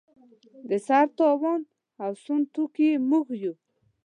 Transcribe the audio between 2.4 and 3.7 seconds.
توکي یې موږ یو.